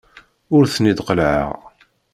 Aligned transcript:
Ur 0.55 0.63
ten-id-qellɛeɣ. 0.73 1.49